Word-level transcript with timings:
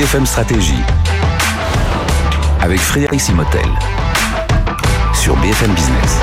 BFM 0.00 0.24
Stratégie 0.24 0.80
avec 2.62 2.80
Frédéric 2.80 3.20
Simotel 3.20 3.66
sur 5.12 5.36
BFM 5.36 5.74
Business. 5.74 6.16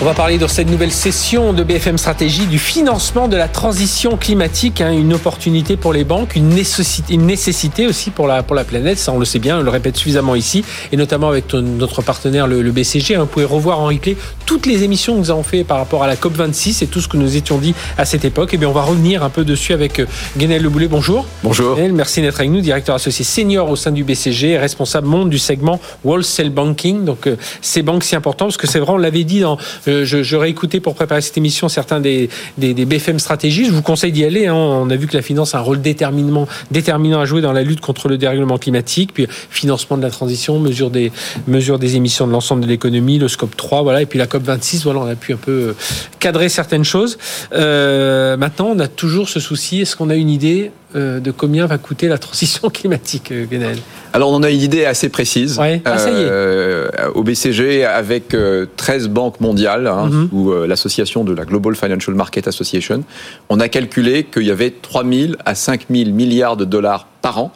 On 0.00 0.04
va 0.04 0.14
parler 0.14 0.38
dans 0.38 0.46
cette 0.46 0.70
nouvelle 0.70 0.92
session 0.92 1.52
de 1.52 1.64
BFM 1.64 1.98
Stratégie 1.98 2.46
du 2.46 2.60
financement 2.60 3.26
de 3.26 3.36
la 3.36 3.48
transition 3.48 4.16
climatique, 4.16 4.80
hein, 4.80 4.92
une 4.92 5.12
opportunité 5.12 5.76
pour 5.76 5.92
les 5.92 6.04
banques, 6.04 6.36
une 6.36 6.50
nécessité, 6.50 7.86
aussi 7.88 8.10
pour 8.10 8.28
la, 8.28 8.44
pour 8.44 8.54
la 8.54 8.62
planète, 8.62 8.98
ça 8.98 9.10
on 9.12 9.18
le 9.18 9.24
sait 9.24 9.40
bien, 9.40 9.58
on 9.58 9.62
le 9.62 9.70
répète 9.70 9.96
suffisamment 9.96 10.36
ici, 10.36 10.64
et 10.92 10.96
notamment 10.96 11.28
avec 11.28 11.52
notre 11.52 12.00
partenaire 12.02 12.46
le, 12.46 12.62
BCG. 12.70 13.16
Hein, 13.16 13.20
vous 13.20 13.26
pouvez 13.26 13.44
revoir 13.44 13.80
en 13.80 13.86
replay 13.86 14.16
toutes 14.48 14.64
les 14.64 14.82
émissions 14.82 15.12
que 15.12 15.18
nous 15.18 15.30
avons 15.30 15.42
fait 15.42 15.62
par 15.62 15.76
rapport 15.76 16.02
à 16.02 16.06
la 16.06 16.16
COP26 16.16 16.82
et 16.82 16.86
tout 16.86 17.02
ce 17.02 17.08
que 17.08 17.18
nous 17.18 17.36
étions 17.36 17.58
dit 17.58 17.74
à 17.98 18.06
cette 18.06 18.24
époque. 18.24 18.54
Et 18.54 18.56
eh 18.56 18.58
bien 18.58 18.70
on 18.70 18.72
va 18.72 18.80
revenir 18.80 19.22
un 19.22 19.28
peu 19.28 19.44
dessus 19.44 19.74
avec 19.74 20.00
euh, 20.00 20.06
Guénel 20.38 20.62
Leboulet. 20.62 20.88
Bonjour. 20.88 21.26
Bonjour. 21.44 21.76
merci 21.92 22.22
d'être 22.22 22.40
avec 22.40 22.50
nous, 22.50 22.62
directeur 22.62 22.94
associé 22.94 23.26
senior 23.26 23.68
au 23.68 23.76
sein 23.76 23.90
du 23.90 24.04
BCG, 24.04 24.56
responsable 24.56 25.06
monde 25.06 25.28
du 25.28 25.38
segment 25.38 25.78
Wholesale 26.02 26.48
Banking. 26.48 27.04
Donc 27.04 27.26
euh, 27.26 27.36
ces 27.60 27.82
banques 27.82 28.04
si 28.04 28.16
importantes, 28.16 28.48
parce 28.48 28.56
que 28.56 28.66
c'est 28.66 28.78
vrai, 28.78 28.92
on 28.94 28.96
l'avait 28.96 29.24
dit 29.24 29.40
dans 29.40 29.58
euh, 29.86 30.06
je, 30.06 30.36
réécouté 30.36 30.80
pour 30.80 30.94
préparer 30.94 31.20
cette 31.20 31.36
émission 31.36 31.68
certains 31.68 32.00
des, 32.00 32.30
des, 32.56 32.72
BFM 32.86 33.18
stratégies. 33.18 33.66
Je 33.66 33.72
vous 33.72 33.82
conseille 33.82 34.12
d'y 34.12 34.24
aller. 34.24 34.46
Hein. 34.46 34.54
On 34.54 34.88
a 34.88 34.96
vu 34.96 35.08
que 35.08 35.14
la 35.14 35.22
finance 35.22 35.54
a 35.54 35.58
un 35.58 35.60
rôle 35.60 35.82
déterminant, 35.82 36.48
déterminant 36.70 37.20
à 37.20 37.26
jouer 37.26 37.42
dans 37.42 37.52
la 37.52 37.64
lutte 37.64 37.82
contre 37.82 38.08
le 38.08 38.16
dérèglement 38.16 38.56
climatique, 38.56 39.10
puis 39.12 39.26
financement 39.50 39.98
de 39.98 40.02
la 40.02 40.10
transition, 40.10 40.58
mesure 40.58 40.88
des, 40.88 41.12
mesure 41.46 41.78
des 41.78 41.96
émissions 41.96 42.26
de 42.26 42.32
l'ensemble 42.32 42.62
de 42.62 42.66
l'économie, 42.66 43.18
le 43.18 43.28
scope 43.28 43.54
3, 43.54 43.82
voilà, 43.82 44.00
et 44.00 44.06
puis 44.06 44.18
la 44.18 44.26
COP 44.26 44.37
26. 44.46 44.84
Voilà, 44.84 45.00
on 45.00 45.06
a 45.06 45.14
pu 45.14 45.32
un 45.32 45.36
peu 45.36 45.52
euh, 45.52 45.72
cadrer 46.18 46.48
certaines 46.48 46.84
choses. 46.84 47.18
Euh, 47.52 48.36
maintenant, 48.36 48.68
on 48.74 48.78
a 48.78 48.88
toujours 48.88 49.28
ce 49.28 49.40
souci. 49.40 49.80
Est-ce 49.80 49.96
qu'on 49.96 50.10
a 50.10 50.14
une 50.14 50.30
idée 50.30 50.70
euh, 50.96 51.20
de 51.20 51.30
combien 51.30 51.66
va 51.66 51.78
coûter 51.78 52.08
la 52.08 52.18
transition 52.18 52.70
climatique, 52.72 53.32
Guénel 53.32 53.78
Alors, 54.12 54.30
on 54.30 54.42
a 54.42 54.50
une 54.50 54.60
idée 54.60 54.84
assez 54.84 55.08
précise. 55.08 55.58
Ouais. 55.58 55.82
Ah, 55.84 55.98
ça 55.98 56.10
y 56.10 56.14
est. 56.14 56.16
Euh, 56.20 56.88
au 57.14 57.22
BCG, 57.22 57.84
avec 57.84 58.36
13 58.76 59.08
banques 59.08 59.40
mondiales, 59.40 59.86
hein, 59.86 60.06
mhm. 60.06 60.28
ou 60.32 60.52
l'association 60.66 61.24
de 61.24 61.34
la 61.34 61.44
Global 61.44 61.74
Financial 61.74 62.14
Market 62.14 62.48
Association, 62.48 63.04
on 63.48 63.60
a 63.60 63.68
calculé 63.68 64.24
qu'il 64.24 64.44
y 64.44 64.50
avait 64.50 64.70
3 64.70 65.04
000 65.04 65.32
à 65.44 65.54
5 65.54 65.86
000 65.90 66.10
milliards 66.10 66.56
de 66.56 66.64
dollars 66.64 67.06
par 67.22 67.38
an 67.38 67.52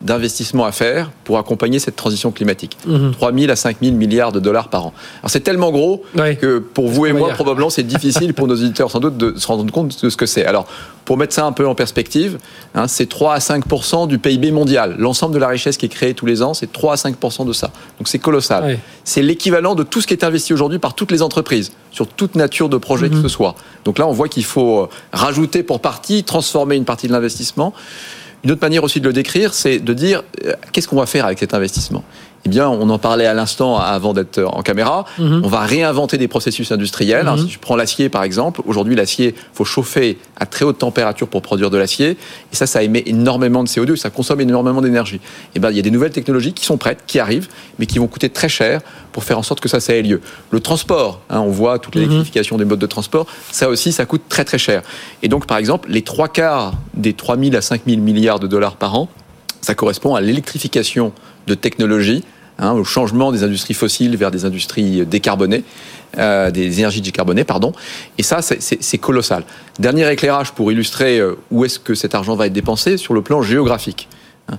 d'investissements 0.00 0.64
à 0.64 0.72
faire 0.72 1.10
pour 1.24 1.38
accompagner 1.38 1.80
cette 1.80 1.96
transition 1.96 2.30
climatique. 2.30 2.76
3 3.12 3.32
000 3.32 3.50
à 3.50 3.56
5 3.56 3.78
000 3.82 3.96
milliards 3.96 4.32
de 4.32 4.38
dollars 4.40 4.68
par 4.68 4.86
an. 4.86 4.92
Alors 5.20 5.30
c'est 5.30 5.40
tellement 5.40 5.72
gros 5.72 6.04
que 6.14 6.58
pour 6.58 6.88
vous 6.88 7.06
et 7.06 7.12
moi, 7.12 7.30
probablement, 7.30 7.70
c'est 7.70 7.82
difficile 7.82 8.34
pour 8.34 8.46
nos 8.46 8.54
auditeurs 8.62 8.90
sans 8.90 9.00
doute 9.00 9.16
de 9.16 9.38
se 9.38 9.46
rendre 9.46 9.70
compte 9.72 10.02
de 10.02 10.10
ce 10.10 10.16
que 10.16 10.26
c'est. 10.26 10.44
Alors, 10.44 10.66
pour 11.04 11.16
mettre 11.16 11.34
ça 11.34 11.46
un 11.46 11.52
peu 11.52 11.66
en 11.66 11.74
perspective, 11.74 12.38
hein, 12.74 12.86
c'est 12.86 13.08
3 13.08 13.34
à 13.34 13.38
5% 13.38 14.06
du 14.08 14.18
PIB 14.18 14.50
mondial. 14.50 14.94
L'ensemble 14.98 15.32
de 15.32 15.38
la 15.38 15.48
richesse 15.48 15.78
qui 15.78 15.86
est 15.86 15.88
créée 15.88 16.12
tous 16.12 16.26
les 16.26 16.42
ans, 16.42 16.52
c'est 16.52 16.70
3 16.70 16.92
à 16.92 16.96
5% 16.96 17.46
de 17.46 17.52
ça. 17.54 17.70
Donc 17.98 18.08
c'est 18.08 18.18
colossal. 18.18 18.78
C'est 19.04 19.22
l'équivalent 19.22 19.74
de 19.74 19.82
tout 19.82 20.02
ce 20.02 20.06
qui 20.06 20.12
est 20.12 20.22
investi 20.22 20.52
aujourd'hui 20.52 20.78
par 20.78 20.94
toutes 20.94 21.10
les 21.10 21.22
entreprises, 21.22 21.72
sur 21.92 22.06
toute 22.06 22.34
nature 22.34 22.68
de 22.68 22.76
projet 22.76 23.08
que 23.08 23.14
mhm. 23.14 23.22
ce 23.22 23.28
soit. 23.28 23.54
Donc 23.84 23.98
là, 23.98 24.06
on 24.06 24.12
voit 24.12 24.28
qu'il 24.28 24.44
faut 24.44 24.80
euh, 24.80 24.88
rajouter 25.12 25.62
pour 25.62 25.80
partie, 25.80 26.24
transformer 26.24 26.76
une 26.76 26.84
partie 26.84 27.08
de 27.08 27.12
l'investissement. 27.12 27.72
Une 28.44 28.52
autre 28.52 28.62
manière 28.62 28.84
aussi 28.84 29.00
de 29.00 29.06
le 29.06 29.12
décrire, 29.12 29.52
c'est 29.52 29.78
de 29.78 29.92
dire 29.92 30.22
euh, 30.44 30.54
qu'est-ce 30.72 30.86
qu'on 30.86 30.96
va 30.96 31.06
faire 31.06 31.24
avec 31.26 31.38
cet 31.38 31.54
investissement? 31.54 32.04
Eh 32.44 32.48
bien, 32.48 32.68
on 32.68 32.88
en 32.88 32.98
parlait 32.98 33.26
à 33.26 33.34
l'instant 33.34 33.78
avant 33.78 34.12
d'être 34.12 34.42
en 34.42 34.62
caméra. 34.62 35.04
Mhm. 35.18 35.42
On 35.44 35.48
va 35.48 35.60
réinventer 35.60 36.18
des 36.18 36.28
processus 36.28 36.70
industriels. 36.72 37.26
Mhm. 37.26 37.38
Si 37.38 37.48
je 37.50 37.58
prends 37.58 37.76
l'acier, 37.76 38.08
par 38.08 38.22
exemple, 38.22 38.62
aujourd'hui, 38.64 38.94
l'acier, 38.94 39.34
faut 39.52 39.64
chauffer 39.64 40.18
à 40.36 40.46
très 40.46 40.64
haute 40.64 40.78
température 40.78 41.28
pour 41.28 41.42
produire 41.42 41.70
de 41.70 41.76
l'acier. 41.76 42.16
Et 42.52 42.56
ça, 42.56 42.66
ça 42.66 42.82
émet 42.82 43.02
énormément 43.06 43.62
de 43.64 43.68
CO2, 43.68 43.96
ça 43.96 44.10
consomme 44.10 44.40
énormément 44.40 44.80
d'énergie. 44.80 45.20
Eh 45.54 45.60
ben, 45.60 45.70
il 45.70 45.76
y 45.76 45.80
a 45.80 45.82
des 45.82 45.90
nouvelles 45.90 46.12
technologies 46.12 46.52
qui 46.52 46.64
sont 46.64 46.76
prêtes, 46.76 47.00
qui 47.06 47.18
arrivent, 47.18 47.48
mais 47.78 47.86
qui 47.86 47.98
vont 47.98 48.06
coûter 48.06 48.30
très 48.30 48.48
cher 48.48 48.80
pour 49.12 49.24
faire 49.24 49.38
en 49.38 49.42
sorte 49.42 49.60
que 49.60 49.68
ça, 49.68 49.80
ça 49.80 49.94
ait 49.94 50.02
lieu. 50.02 50.20
Le 50.50 50.60
transport, 50.60 51.20
hein, 51.30 51.40
on 51.40 51.50
voit 51.50 51.78
toute 51.78 51.96
mhm. 51.96 52.02
l'électrification 52.02 52.56
des 52.56 52.64
modes 52.64 52.78
de 52.78 52.86
transport, 52.86 53.26
ça 53.50 53.68
aussi, 53.68 53.92
ça 53.92 54.06
coûte 54.06 54.22
très 54.28 54.44
très 54.44 54.58
cher. 54.58 54.82
Et 55.22 55.28
donc, 55.28 55.46
par 55.46 55.58
exemple, 55.58 55.90
les 55.90 56.02
trois 56.02 56.28
quarts 56.28 56.74
des 56.94 57.12
3 57.12 57.36
000 57.38 57.56
à 57.56 57.60
5 57.60 57.82
000 57.86 58.00
milliards 58.00 58.40
de 58.40 58.46
dollars 58.46 58.76
par 58.76 58.94
an, 58.94 59.08
ça 59.60 59.74
correspond 59.74 60.14
à 60.14 60.20
l'électrification 60.20 61.12
de 61.48 61.54
technologies, 61.54 62.24
hein, 62.58 62.72
au 62.72 62.84
changement 62.84 63.32
des 63.32 63.42
industries 63.42 63.74
fossiles 63.74 64.16
vers 64.16 64.30
des 64.30 64.44
industries 64.44 65.04
décarbonées, 65.06 65.64
euh, 66.16 66.50
des 66.50 66.78
énergies 66.78 67.00
décarbonées, 67.00 67.44
pardon. 67.44 67.72
Et 68.16 68.22
ça, 68.22 68.40
c'est 68.42 68.98
colossal. 68.98 69.44
Dernier 69.78 70.10
éclairage 70.10 70.52
pour 70.52 70.72
illustrer 70.72 71.18
euh, 71.18 71.36
où 71.50 71.64
est-ce 71.64 71.78
que 71.78 71.94
cet 71.94 72.14
argent 72.14 72.34
va 72.34 72.46
être 72.46 72.52
dépensé 72.52 72.96
sur 72.96 73.14
le 73.14 73.22
plan 73.22 73.42
géographique. 73.42 74.08
Hein. 74.48 74.58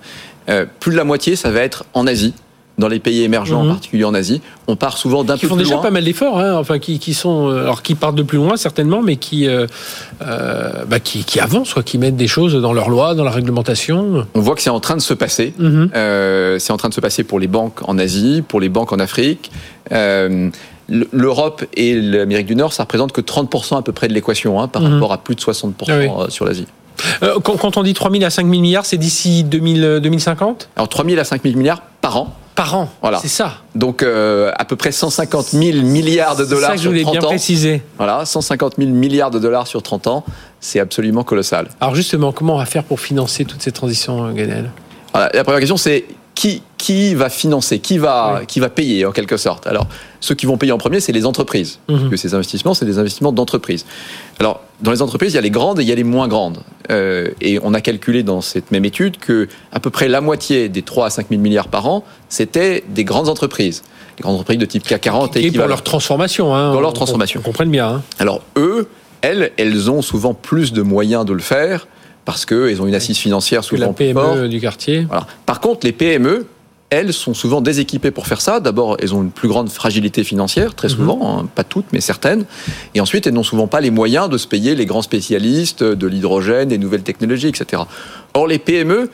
Euh, 0.50 0.66
plus 0.80 0.92
de 0.92 0.98
la 0.98 1.04
moitié, 1.04 1.36
ça 1.36 1.52
va 1.52 1.62
être 1.62 1.86
en 1.94 2.08
Asie 2.08 2.34
dans 2.80 2.88
les 2.88 3.00
pays 3.00 3.24
émergents, 3.24 3.62
en 3.62 3.64
mhm. 3.66 3.72
particulier 3.72 4.06
en 4.06 4.14
Asie, 4.14 4.42
on 4.68 4.76
part 4.76 4.98
souvent 4.98 5.24
d'un 5.24 5.34
peu 5.34 5.42
plus 5.42 5.48
loin. 5.50 5.58
Qui 5.58 5.64
font 5.64 5.70
déjà 5.70 5.82
pas 5.82 5.92
mal 5.92 6.04
d'efforts, 6.04 6.40
hein, 6.40 6.56
enfin 6.56 6.80
qui, 6.80 6.98
qui, 6.98 7.14
sont, 7.14 7.50
euh, 7.50 7.64
alors 7.64 7.84
qui 7.84 7.94
partent 7.94 8.16
de 8.16 8.24
plus 8.24 8.38
loin 8.38 8.58
certainement, 8.58 9.02
mais 9.02 9.18
qui, 9.18 9.48
euh, 9.48 9.68
euh, 10.22 10.86
bah, 10.88 11.00
qui, 11.00 11.24
qui, 11.24 11.40
avancent, 11.40 11.74
quoi, 11.74 11.84
qui 11.84 11.98
mettent 11.98 12.16
des 12.16 12.28
choses 12.28 12.56
dans 12.56 12.74
leur 12.74 12.90
loi, 12.90 13.16
dans 13.16 13.24
la 13.24 13.32
réglementation. 13.32 14.26
On 14.34 14.40
voit 14.40 14.56
que 14.56 14.62
c'est 14.62 14.70
en 14.70 14.80
train 14.80 14.96
de 14.96 15.02
se 15.02 15.14
passer. 15.14 15.54
Mhm. 15.60 15.92
Euh, 15.96 16.58
c'est 16.60 16.72
en 16.72 16.78
train 16.78 16.90
de 16.90 16.94
se 16.94 17.02
passer 17.02 17.24
pour 17.24 17.40
les 17.40 17.48
banques 17.48 17.88
en 17.88 17.98
Asie, 18.00 18.44
pour 18.48 18.60
les 18.60 18.70
banques 18.70 18.94
en 18.94 19.00
Afrique. 19.00 19.52
Euh, 19.92 20.50
L'Europe 21.12 21.66
et 21.76 21.94
l'Amérique 21.94 22.48
du 22.48 22.56
Nord, 22.56 22.74
ça 22.74 22.82
représente 22.82 23.12
que 23.12 23.22
30% 23.22 23.78
à 23.78 23.84
peu 23.84 23.92
près 23.92 24.08
de 24.08 24.14
l'équation, 24.14 24.60
hein, 24.60 24.68
par 24.68 24.82
mhm. 24.82 24.94
rapport 24.94 25.14
à 25.14 25.20
plus 25.20 25.36
de 25.36 25.40
60% 25.40 25.74
ah 25.88 26.30
sur 26.30 26.46
l'Asie. 26.46 26.66
quand, 27.44 27.78
on 27.78 27.84
dit 27.84 27.94
3 27.94 28.10
000 28.10 28.24
à 28.24 28.32
5 28.32 28.48
000 28.48 28.60
milliards, 28.60 28.88
c'est 28.88 28.98
d'ici 28.98 29.44
2050 29.44 30.70
Alors 30.76 30.90
3 30.90 31.06
000 31.06 31.20
à 31.20 31.24
5 31.24 31.44
000 31.44 31.56
milliards 31.58 31.84
par 32.02 32.18
an 32.18 32.36
par 32.60 32.76
an. 32.76 32.90
Voilà. 33.02 33.20
C'est 33.20 33.30
ça. 33.30 33.54
Donc 33.74 34.04
euh, 34.04 34.52
à 34.58 34.66
peu 34.66 34.76
près 34.76 34.92
150 34.92 35.48
000 35.48 35.78
milliards 35.84 36.36
de 36.36 36.44
dollars 36.44 36.72
ça 36.72 36.76
que 36.76 36.82
sur 36.82 36.94
je 36.94 37.02
30 37.02 37.14
bien 37.14 37.22
ans. 37.24 37.28
Préciser. 37.28 37.82
Voilà, 37.98 38.26
150 38.26 38.74
000 38.78 38.90
milliards 38.90 39.32
de 39.32 39.40
dollars 39.40 39.66
sur 39.66 39.82
30 39.82 40.08
ans, 40.08 40.26
c'est 40.60 40.82
absolument 40.82 41.24
colossal. 41.24 41.70
Alors 41.80 41.96
justement, 41.96 42.34
comment 42.34 42.56
on 42.56 42.58
va 42.58 42.66
faire 42.66 42.84
pour 42.84 43.00
financer 43.00 43.46
toutes 43.46 43.62
ces 43.62 43.72
transitions, 43.72 44.32
Ganel? 44.34 44.72
La 45.14 45.44
première 45.44 45.60
question, 45.60 45.78
c'est 45.78 46.06
qui, 46.36 46.62
qui 46.78 47.16
va 47.16 47.30
financer, 47.30 47.80
qui 47.80 47.98
va, 47.98 48.42
qui 48.48 48.60
va 48.60 48.70
payer 48.70 49.06
en 49.06 49.12
quelque 49.12 49.38
sorte? 49.38 49.66
Alors, 49.66 49.88
ceux 50.22 50.36
qui 50.36 50.46
vont 50.46 50.58
payer 50.58 50.72
en 50.72 50.78
premier, 50.78 51.00
c'est 51.00 51.12
les 51.12 51.26
entreprises. 51.26 51.80
Mhm. 51.88 51.98
Parce 51.98 52.10
que 52.10 52.18
ces 52.18 52.34
investissements, 52.34 52.74
c'est 52.74 52.86
des 52.86 53.00
investissements 53.00 53.32
d'entreprise. 53.32 53.86
Alors, 54.40 54.62
dans 54.82 54.92
les 54.92 55.02
entreprises, 55.02 55.34
il 55.34 55.36
y 55.36 55.40
a 55.40 55.42
les 55.42 55.50
grandes 55.50 55.80
et 55.80 55.84
il 55.84 55.90
y 55.90 55.92
a 55.92 55.96
les 55.96 56.04
moins 56.04 56.28
grandes. 56.28 56.60
Euh, 56.92 57.30
et 57.42 57.60
on 57.64 57.74
a 57.74 57.82
calculé 57.82 58.24
dans 58.24 58.42
cette 58.42 58.72
même 58.72 58.86
étude 58.86 59.18
que 59.18 59.48
à 59.72 59.80
peu 59.80 59.90
près 59.90 60.08
la 60.08 60.22
moitié 60.22 60.70
des 60.70 60.82
3 60.82 61.08
à 61.08 61.10
5 61.10 61.28
000 61.30 61.42
milliards 61.42 61.68
par 61.68 61.88
an, 61.88 62.04
c'était 62.30 62.84
des 62.90 63.04
grandes 63.04 63.30
entreprises. 63.30 63.84
Les 64.18 64.24
grandes 64.24 64.36
entreprises 64.36 64.60
de 64.60 64.66
type 64.66 64.84
CAC 64.84 65.02
40 65.02 65.38
et 65.38 65.52
pour 65.52 65.68
leur 65.68 65.84
transformation. 65.84 66.56
Hein, 66.56 66.74
dans 66.74 66.82
leur 66.82 66.94
transformation. 66.94 67.40
On, 67.42 67.44
comprenne 67.44 67.72
bien. 67.72 67.88
Hein. 67.88 68.02
Alors, 68.20 68.42
eux, 68.58 68.88
elles, 69.22 69.52
elles 69.58 69.90
ont 69.92 70.02
souvent 70.02 70.34
plus 70.34 70.74
de 70.74 70.82
moyens 70.82 71.26
de 71.26 71.34
le 71.34 71.40
faire 71.40 71.88
parce 72.26 72.46
qu'elles 72.46 72.82
ont 72.82 72.88
une 72.88 72.96
assise 72.96 73.18
financière 73.18 73.64
souvent 73.64 73.88
la 73.88 73.94
PME 73.94 74.50
du 74.50 74.60
quartier. 74.60 75.06
Voilà. 75.10 75.26
Par 75.46 75.60
contre, 75.60 75.86
les 75.86 75.92
PME, 75.94 76.46
elles 76.90 77.14
sont 77.14 77.34
souvent 77.34 77.62
déséquipées 77.62 78.12
pour 78.12 78.28
faire 78.28 78.42
ça. 78.42 78.60
D'abord, 78.60 78.98
elles 79.00 79.14
ont 79.14 79.22
une 79.22 79.32
plus 79.32 79.48
grande 79.48 79.70
fragilité 79.70 80.24
financière, 80.24 80.74
très 80.76 80.88
mhm. 80.88 80.96
souvent, 80.96 81.40
hein, 81.40 81.50
pas 81.54 81.64
toutes, 81.64 81.86
mais 81.94 82.02
certaines. 82.02 82.46
Et 82.96 83.02
ensuite, 83.02 83.28
elles 83.28 83.34
n'ont 83.34 83.44
souvent 83.44 83.68
pas 83.68 83.82
les 83.82 83.92
moyens 83.92 84.30
de 84.30 84.38
se 84.38 84.48
payer 84.48 84.76
les 84.76 84.86
grands 84.86 85.02
spécialistes 85.02 85.84
de 85.84 86.08
l'hydrogène, 86.08 86.70
des 86.70 86.78
nouvelles 86.78 87.04
technologies, 87.04 87.50
etc. 87.50 87.84
Or, 88.34 88.48
les 88.48 88.60
PME, 88.60 89.12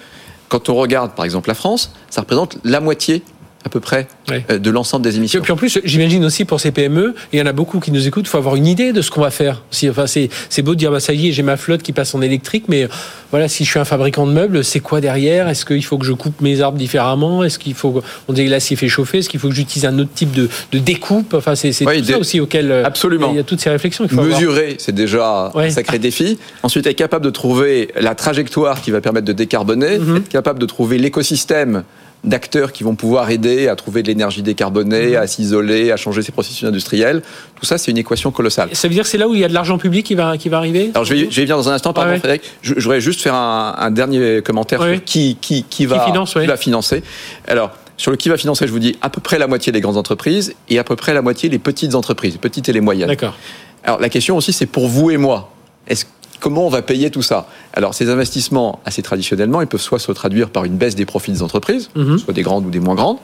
quand 0.48 0.70
on 0.70 0.76
regarde 0.76 1.12
par 1.12 1.26
exemple 1.26 1.50
la 1.50 1.56
France, 1.56 1.92
ça 2.10 2.22
représente 2.22 2.58
la 2.64 2.80
moitié 2.80 3.24
à 3.66 3.70
peu 3.70 3.80
près 3.80 4.08
euh, 4.32 4.60
de 4.60 4.70
l'ensemble 4.70 5.04
des 5.04 5.18
émissions. 5.18 5.40
Et 5.40 5.44
puis 5.44 5.52
en 5.52 5.56
plus, 5.56 5.80
j'imagine 5.84 6.24
aussi 6.24 6.46
pour 6.46 6.60
ces 6.60 6.72
PME, 6.72 7.16
il 7.34 7.40
y 7.40 7.42
en 7.42 7.48
a 7.48 7.52
beaucoup 7.52 7.80
qui 7.80 7.92
nous 7.92 8.08
écoutent, 8.08 8.28
il 8.28 8.30
faut 8.30 8.38
avoir 8.38 8.56
une 8.56 8.68
idée 8.68 8.94
de 8.94 9.02
ce 9.02 9.10
qu'on 9.10 9.22
va 9.22 9.32
faire. 9.32 9.64
Si, 9.72 9.90
enfin, 9.90 10.06
c'est, 10.08 10.30
beau 10.62 10.76
de 10.76 10.80
dire, 10.80 10.92
bah, 10.92 11.00
ça 11.00 11.14
y 11.14 11.30
est, 11.30 11.32
j'ai 11.32 11.44
ma 11.44 11.58
flotte 11.58 11.82
qui 11.82 11.92
passe 11.92 12.14
en 12.14 12.22
électrique, 12.22 12.66
mais 12.68 12.88
voilà, 13.32 13.48
si 13.48 13.66
je 13.66 13.70
suis 13.70 13.80
un 13.80 13.86
fabricant 13.86 14.28
de 14.28 14.32
meubles, 14.32 14.64
c'est 14.64 14.80
quoi 14.80 15.02
derrière? 15.02 15.50
Est-ce 15.50 15.66
qu'il 15.66 15.84
faut 15.84 15.98
que 15.98 16.06
je 16.06 16.14
coupe 16.14 16.42
mes 16.42 16.62
arbres 16.62 16.78
différemment? 16.78 17.44
Est-ce 17.44 17.58
qu'il 17.58 17.74
faut, 17.74 18.02
on 18.28 18.34
là, 18.34 18.60
s'il 18.60 18.78
fait 18.78 18.88
chauffer, 18.88 19.18
est-ce 19.18 19.30
qu'il 19.30 19.40
faut 19.40 19.50
que 19.50 19.56
j'utilise 19.56 19.86
un 19.86 19.98
autre 19.98 20.12
type 20.14 20.32
de, 20.32 20.48
de 20.72 20.80
découpe? 20.80 21.34
Enfin, 21.34 21.56
c'est, 21.56 21.72
tout 21.72 22.04
ça 22.04 22.20
aussi 22.20 22.40
auquel 22.40 22.72
euh, 22.72 22.86
Absolument. 22.86 23.32
il 23.32 23.38
y 23.38 23.40
a 23.40 23.44
toutes 23.44 23.62
ces 23.62 23.72
réflexions 23.72 24.08
qu'il 24.08 24.16
faut 24.16 24.24
Mesurer, 24.24 24.76
c'est 24.78 24.94
déjà 24.94 25.52
un 25.56 25.70
sacré 25.72 25.98
défi. 25.98 26.38
Ensuite, 26.62 26.86
être 26.86 26.96
capable 26.96 27.26
de 27.26 27.32
trouver 27.32 27.90
la 28.00 28.14
trajectoire 28.14 28.82
qui 28.82 28.92
va 28.92 29.02
permettre 29.02 29.26
de 29.26 29.34
décarboner, 29.34 29.98
mhm. 29.98 30.18
être 30.18 30.30
capable 30.30 30.60
de 30.60 30.66
trouver 30.66 30.98
l'écosystème 30.98 31.84
d'acteurs 32.26 32.72
qui 32.72 32.84
vont 32.84 32.96
pouvoir 32.96 33.30
aider 33.30 33.68
à 33.68 33.76
trouver 33.76 34.04
de 34.04 34.08
l'énergie 34.08 34.42
décarbonée, 34.42 35.12
mhm. 35.12 35.16
à 35.16 35.28
s'isoler, 35.28 35.92
à 35.92 35.98
changer 35.98 36.22
ses 36.22 36.32
processus 36.32 36.68
industriels. 36.68 37.22
Tout 37.56 37.66
ça, 37.66 37.78
c'est 37.78 37.92
une 37.92 37.98
équation 37.98 38.32
colossale. 38.32 38.70
Ça 38.74 38.88
veut 38.88 38.94
dire 38.94 39.04
que 39.04 39.10
c'est 39.10 39.18
là 39.18 39.28
où 39.28 39.34
il 39.34 39.40
y 39.40 39.46
a 39.46 39.48
de 39.48 39.54
l'argent 39.54 39.78
public 39.78 40.06
qui 40.06 40.16
va, 40.16 40.38
qui 40.38 40.50
va 40.50 40.58
arriver? 40.58 40.92
Alors, 40.94 41.06
je 41.06 41.14
vais, 41.14 41.20
je 41.30 41.36
vais 41.36 41.44
venir 41.44 41.58
dans 41.58 41.70
un 41.70 41.74
instant, 41.74 41.94
pardon, 41.94 42.18
Frédéric. 42.18 42.44
Je, 42.62 42.74
voudrais 42.74 43.02
juste 43.02 43.22
faire 43.22 43.36
un, 43.36 43.92
dernier 43.92 44.42
commentaire 44.42 44.82
sur 44.82 45.04
qui, 45.04 45.38
qui, 45.40 45.64
qui, 45.64 45.86
va, 45.86 46.06
qui 46.06 46.46
va 46.46 46.58
financer. 46.58 47.04
Alors, 47.48 47.72
sur 47.98 48.12
le 48.12 48.18
qui 48.18 48.30
va 48.30 48.38
financer, 48.38 48.68
je 48.68 48.72
vous 48.72 48.80
dis 48.80 48.98
à 49.02 49.10
peu 49.10 49.22
près 49.22 49.40
la 49.40 49.48
moitié 49.48 49.72
des 49.72 49.82
grandes 49.82 49.98
entreprises 49.98 50.54
et 50.70 50.80
à 50.80 50.84
peu 50.84 50.96
près 50.96 51.14
la 51.14 51.22
moitié 51.22 51.50
les 51.50 51.60
petites 51.60 51.96
entreprises, 51.96 52.34
les 52.34 52.40
petites 52.40 52.68
et 52.68 52.74
les 52.74 52.82
moyennes. 52.82 53.08
D'accord. 53.08 53.36
Alors, 53.84 54.00
la 54.00 54.10
question 54.10 54.36
aussi, 54.36 54.52
c'est 54.52 54.66
pour 54.66 54.88
vous 54.88 55.12
et 55.12 55.18
moi. 55.18 55.52
Est-ce 55.88 56.06
comment 56.46 56.68
on 56.68 56.70
va 56.70 56.84
payer 56.84 57.10
tout 57.10 57.24
ça? 57.24 57.48
Alors, 57.74 57.96
ces 57.96 58.08
investissements, 58.12 58.80
assez 58.86 59.02
traditionnellement, 59.02 59.62
ils 59.62 59.68
peuvent 59.68 59.82
soit 59.82 59.98
se 59.98 60.12
traduire 60.12 60.52
par 60.52 60.64
une 60.64 60.78
baisse 60.78 60.94
des 60.94 61.08
profits 61.08 61.32
des 61.32 61.42
entreprises, 61.42 61.90
Mhm. 61.96 62.20
soit 62.20 62.34
des 62.36 62.44
grandes 62.44 62.68
ou 62.68 62.70
des 62.70 62.80
moins 62.80 62.94
grandes, 62.94 63.18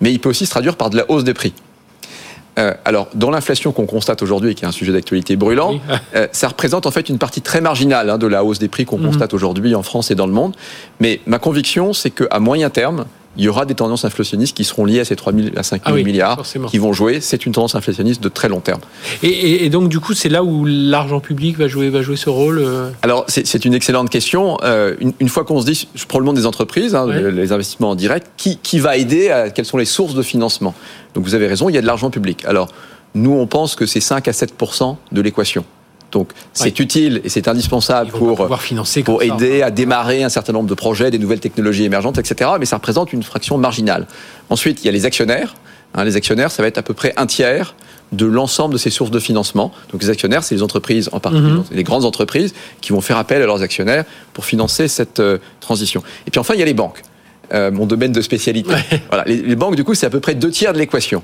mais 0.00 0.12
ils 0.12 0.20
peuvent 0.20 0.30
aussi 0.30 0.46
se 0.46 0.52
traduire 0.52 0.76
par 0.76 0.88
de 0.88 0.96
la 0.96 1.10
hausse 1.10 1.24
des 1.24 1.34
prix. 1.34 1.52
Euh, 2.60 2.72
alors, 2.84 3.08
dans 3.16 3.32
l'inflation 3.32 3.72
qu'on 3.72 3.86
constate 3.86 4.22
aujourd'hui, 4.22 4.52
et 4.52 4.54
qui 4.54 4.64
est 4.64 4.68
un 4.68 4.70
sujet 4.70 4.92
d'actualité 4.92 5.34
brûlant, 5.34 5.72
Oui. 5.72 5.80
euh, 6.14 6.28
ça 6.30 6.46
représente 6.46 6.86
en 6.86 6.92
fait 6.92 7.08
une 7.08 7.18
partie 7.18 7.40
très 7.40 7.60
marginale 7.60 8.08
hein, 8.08 8.18
de 8.18 8.28
la 8.28 8.44
hausse 8.44 8.60
des 8.60 8.68
prix 8.68 8.84
qu'on 8.84 8.98
Mhm. 8.98 9.06
constate 9.06 9.34
aujourd'hui 9.34 9.74
en 9.74 9.82
France 9.82 10.12
et 10.12 10.14
dans 10.14 10.28
le 10.28 10.32
monde. 10.32 10.54
Mais 11.00 11.20
ma 11.26 11.40
conviction, 11.40 11.92
c'est 11.92 12.10
qu'à 12.10 12.38
moyen 12.38 12.70
terme, 12.70 13.06
il 13.36 13.44
y 13.44 13.48
aura 13.48 13.64
des 13.66 13.74
tendances 13.74 14.04
inflationnistes 14.04 14.56
qui 14.56 14.64
seront 14.64 14.84
liées 14.84 15.00
à 15.00 15.04
ces 15.04 15.16
3 15.16 15.32
000 15.32 15.48
à 15.56 15.62
5 15.62 15.76
000 15.76 15.82
Ah 15.84 15.92
oui, 15.92 16.04
milliards 16.04 16.36
forcément. 16.36 16.68
qui 16.68 16.78
vont 16.78 16.92
jouer. 16.92 17.20
C'est 17.20 17.46
une 17.46 17.52
tendance 17.52 17.74
inflationniste 17.74 18.22
de 18.22 18.28
très 18.28 18.48
long 18.48 18.60
terme. 18.60 18.80
Et, 19.22 19.28
et- 19.28 19.64
et 19.64 19.70
donc, 19.70 19.88
du 19.88 19.98
coup, 20.00 20.14
c'est 20.14 20.28
là 20.28 20.44
où 20.44 20.64
l'argent 20.64 21.20
public 21.20 21.58
va 21.58 21.66
jouer, 21.68 21.90
va 21.90 22.02
jouer 22.02 22.16
ce 22.16 22.30
rôle. 22.30 22.58
euh, 22.60 22.90
Alors, 23.02 23.24
c'est 23.28 23.64
une 23.64 23.74
excellente 23.74 24.10
question. 24.10 24.56
Euh, 24.62 24.94
une, 25.00 25.12
une 25.20 25.28
fois 25.28 25.44
qu'on 25.44 25.60
se 25.60 25.66
dit, 25.66 25.88
je 25.94 26.04
prends 26.06 26.18
le 26.18 26.24
monde 26.24 26.36
des 26.36 26.46
entreprises, 26.46 26.94
hein, 26.94 27.06
Ouais. 27.06 27.30
les 27.32 27.52
investissements 27.52 27.90
en 27.90 27.94
direct, 27.94 28.28
qui, 28.36 28.58
qui 28.58 28.78
va 28.78 28.96
aider 28.96 29.30
à, 29.30 29.50
Quelles 29.50 29.64
sont 29.64 29.78
les 29.78 29.84
sources 29.84 30.14
de 30.14 30.22
financement? 30.22 30.74
Donc, 31.14 31.24
vous 31.24 31.34
avez 31.34 31.46
raison, 31.46 31.68
il 31.68 31.74
y 31.74 31.78
a 31.78 31.82
de 31.82 31.86
l'argent 31.86 32.10
public. 32.10 32.44
Alors, 32.46 32.68
nous, 33.14 33.32
on 33.32 33.46
pense 33.46 33.74
que 33.76 33.86
c'est 33.86 34.00
5 34.00 34.26
à 34.28 34.32
7% 34.32 34.96
de 35.12 35.20
l'équation. 35.20 35.64
Donc, 36.14 36.30
c'est 36.54 36.80
utile 36.80 37.20
et 37.24 37.28
c'est 37.28 37.46
indispensable 37.48 38.10
pour 38.10 38.48
pour 39.02 39.20
ça. 39.20 39.26
aider 39.26 39.60
à 39.62 39.70
démarrer 39.70 40.22
un 40.22 40.28
certain 40.30 40.52
nombre 40.54 40.68
de 40.68 40.74
projets, 40.74 41.10
des 41.10 41.18
nouvelles 41.18 41.40
technologies 41.40 41.84
émergentes, 41.84 42.16
etc. 42.18 42.52
Mais 42.58 42.64
ça 42.66 42.76
représente 42.76 43.12
une 43.12 43.22
fraction 43.22 43.58
marginale. 43.58 44.06
Ensuite, 44.48 44.82
il 44.82 44.86
y 44.86 44.88
a 44.88 44.92
les 44.92 45.04
actionnaires. 45.04 45.56
Hein, 45.94 46.04
les 46.04 46.16
actionnaires, 46.16 46.50
ça 46.50 46.62
va 46.62 46.68
être 46.68 46.78
à 46.78 46.82
peu 46.82 46.94
près 46.94 47.12
un 47.16 47.26
tiers 47.26 47.74
de 48.12 48.26
l'ensemble 48.26 48.74
de 48.74 48.78
ces 48.78 48.90
sources 48.90 49.10
de 49.10 49.18
financement. 49.18 49.72
Donc 49.90 50.02
les 50.02 50.10
actionnaires, 50.10 50.44
c'est 50.44 50.54
les 50.54 50.62
entreprises, 50.62 51.08
en 51.12 51.18
particulier 51.20 51.52
Mhm. 51.52 51.64
les 51.72 51.82
grandes 51.82 52.04
entreprises, 52.04 52.54
qui 52.80 52.92
vont 52.92 53.00
faire 53.00 53.16
appel 53.18 53.42
à 53.42 53.46
leurs 53.46 53.62
actionnaires 53.62 54.04
pour 54.32 54.44
financer 54.44 54.86
cette 54.88 55.18
euh, 55.20 55.38
transition. 55.60 56.02
Et 56.26 56.30
puis 56.30 56.38
enfin, 56.38 56.54
il 56.54 56.60
y 56.60 56.62
a 56.62 56.66
les 56.66 56.74
banques. 56.74 57.02
Euh, 57.52 57.70
mon 57.72 57.86
domaine 57.86 58.12
de 58.12 58.20
spécialité. 58.20 58.70
Ouais. 58.70 59.00
Voilà, 59.10 59.24
les, 59.26 59.36
les 59.42 59.56
banques, 59.56 59.74
du 59.74 59.82
coup, 59.84 59.94
c'est 59.94 60.06
à 60.06 60.10
peu 60.10 60.20
près 60.20 60.34
deux 60.36 60.50
tiers 60.50 60.72
de 60.72 60.78
l'équation. 60.78 61.22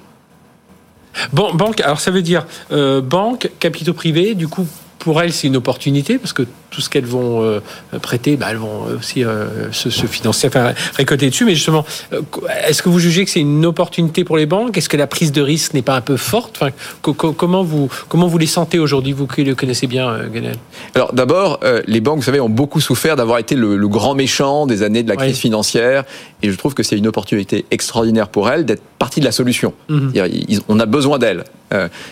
Ban- 1.32 1.54
banque, 1.54 1.80
alors 1.80 2.00
ça 2.00 2.10
veut 2.12 2.22
dire 2.22 2.46
euh, 2.72 3.00
banque, 3.00 3.50
capitaux 3.58 3.92
privés, 3.94 4.34
du 4.34 4.46
coup, 4.48 4.66
pour 5.00 5.20
elles, 5.20 5.32
c'est 5.32 5.48
une 5.48 5.56
opportunité 5.56 6.18
parce 6.18 6.32
que 6.32 6.46
tout 6.70 6.80
ce 6.80 6.88
qu'elles 6.88 7.04
vont 7.06 7.42
euh, 7.42 7.60
prêter, 8.00 8.36
bah, 8.36 8.46
elles 8.50 8.56
vont 8.56 8.84
aussi 8.98 9.24
euh, 9.24 9.70
se, 9.72 9.90
se 9.90 10.06
financer, 10.06 10.46
enfin 10.46 10.72
récolter 10.94 11.28
dessus. 11.30 11.44
Mais 11.44 11.54
justement, 11.54 11.84
euh, 12.12 12.20
est-ce 12.66 12.82
que 12.82 12.88
vous 12.88 12.98
jugez 13.00 13.24
que 13.24 13.30
c'est 13.30 13.40
une 13.40 13.66
opportunité 13.66 14.24
pour 14.24 14.36
les 14.36 14.46
banques? 14.46 14.78
Est-ce 14.78 14.88
que 14.88 14.96
la 14.96 15.06
prise 15.06 15.32
de 15.32 15.42
risque 15.42 15.74
n'est 15.74 15.82
pas 15.82 15.96
un 15.96 16.00
peu 16.00 16.16
forte? 16.16 16.56
Enfin, 16.60 16.70
co- 17.02 17.12
co- 17.14 17.32
comment, 17.32 17.62
vous, 17.64 17.88
comment 18.08 18.26
vous 18.28 18.38
les 18.38 18.46
sentez 18.46 18.78
aujourd'hui, 18.78 19.12
vous 19.12 19.26
qui 19.26 19.42
le 19.44 19.54
connaissez 19.54 19.86
bien, 19.86 20.16
Ganel 20.32 20.56
Alors 20.94 21.12
d'abord, 21.12 21.60
euh, 21.64 21.82
les 21.86 22.00
banques, 22.00 22.18
vous 22.18 22.24
savez, 22.24 22.40
ont 22.40 22.48
beaucoup 22.48 22.80
souffert 22.80 23.16
d'avoir 23.16 23.38
été 23.38 23.54
le, 23.56 23.76
le 23.76 23.88
grand 23.88 24.14
méchant 24.14 24.66
des 24.66 24.82
années 24.82 25.02
de 25.02 25.08
la 25.08 25.16
crise 25.16 25.34
Oui. 25.34 25.40
financière, 25.40 26.04
et 26.42 26.50
je 26.50 26.56
trouve 26.56 26.74
que 26.74 26.82
c'est 26.82 26.96
une 26.96 27.06
opportunité 27.08 27.64
extraordinaire 27.70 28.28
pour 28.28 28.48
elles 28.48 28.64
d'être 28.64 28.82
partie 28.98 29.20
de 29.20 29.24
la 29.24 29.32
solution. 29.32 29.72
Ils- 29.88 30.60
on 30.68 30.78
a 30.78 30.86
besoin 30.86 31.18
d'elles. 31.18 31.44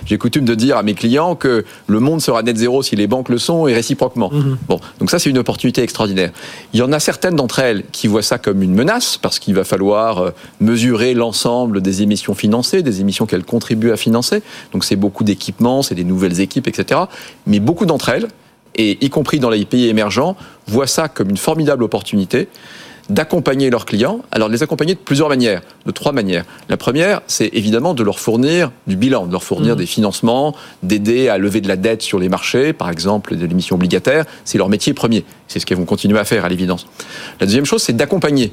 J'ai 0.06 0.18
coutume 0.18 0.44
de 0.44 0.54
dire 0.54 0.76
à 0.76 0.82
mes 0.82 0.94
clients 0.94 1.34
que 1.34 1.64
le 1.88 2.00
monde 2.00 2.20
sera 2.20 2.42
net 2.42 2.56
zéro 2.56 2.82
si 2.82 2.94
les 2.96 3.06
banques 3.08 3.28
le 3.28 3.38
sont 3.38 3.66
et 3.66 3.74
réciproquement. 3.74 4.30
Bon, 4.68 4.80
donc 4.98 5.10
ça 5.10 5.18
c'est 5.18 5.30
une 5.30 5.38
opportunité 5.38 5.82
extraordinaire. 5.82 6.30
Il 6.72 6.80
y 6.80 6.82
en 6.82 6.92
a 6.92 7.00
certaines 7.00 7.36
d'entre 7.36 7.58
elles 7.58 7.84
qui 7.92 8.06
voient 8.06 8.22
ça 8.22 8.38
comme 8.38 8.62
une 8.62 8.74
menace 8.74 9.16
parce 9.16 9.38
qu'il 9.38 9.54
va 9.54 9.64
falloir 9.64 10.18
euh, 10.18 10.30
mesurer 10.60 11.14
l'ensemble 11.14 11.80
des 11.80 12.02
émissions 12.02 12.34
financées, 12.34 12.82
des 12.82 13.00
émissions 13.00 13.26
qu'elles 13.26 13.44
contribuent 13.44 13.92
à 13.92 13.96
financer. 13.96 14.42
Donc 14.72 14.84
c'est 14.84 14.96
beaucoup 14.96 15.24
d'équipements, 15.24 15.82
c'est 15.82 15.94
des 15.94 16.04
nouvelles 16.04 16.40
équipes, 16.40 16.68
etc. 16.68 17.00
Mais 17.46 17.60
beaucoup 17.60 17.86
d'entre 17.86 18.08
elles, 18.08 18.28
et 18.76 19.04
y 19.04 19.10
compris 19.10 19.40
dans 19.40 19.50
les 19.50 19.64
pays 19.64 19.88
émergents, 19.88 20.36
voient 20.66 20.86
ça 20.86 21.08
comme 21.08 21.30
une 21.30 21.36
formidable 21.36 21.82
opportunité 21.82 22.48
d'accompagner 23.08 23.70
leurs 23.70 23.86
clients. 23.86 24.20
Alors 24.30 24.48
de 24.48 24.52
les 24.54 24.62
accompagner 24.62 24.94
de 24.94 24.98
plusieurs 25.00 25.28
manières, 25.28 25.62
de 25.86 25.90
trois 25.90 26.12
manières. 26.12 26.44
La 26.68 26.76
première, 26.76 27.22
c'est 27.26 27.50
évidemment 27.54 27.94
de 27.94 28.02
leur 28.02 28.18
fournir 28.18 28.70
du 28.86 28.96
bilan, 28.96 29.26
de 29.26 29.32
leur 29.32 29.42
fournir 29.44 29.72
Mhm. 29.74 29.78
des 29.78 29.86
financements, 29.86 30.54
d'aider 30.82 31.28
à 31.28 31.38
lever 31.38 31.60
de 31.60 31.68
la 31.68 31.76
dette 31.76 32.02
sur 32.02 32.18
les 32.18 32.28
marchés, 32.28 32.72
par 32.72 32.90
exemple 32.90 33.34
de 33.36 33.46
l'émission 33.46 33.76
obligataire. 33.76 34.24
C'est 34.44 34.58
leur 34.58 34.68
métier 34.68 34.92
premier. 34.94 35.24
C'est 35.46 35.58
ce 35.58 35.66
qu'elles 35.66 35.78
vont 35.78 35.84
continuer 35.86 36.18
à 36.18 36.24
faire, 36.24 36.44
à 36.44 36.48
l'évidence. 36.48 36.86
La 37.40 37.46
deuxième 37.46 37.64
chose, 37.64 37.82
c'est 37.82 37.96
d'accompagner. 37.96 38.52